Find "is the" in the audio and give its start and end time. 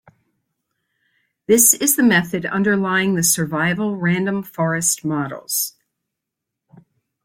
1.75-2.01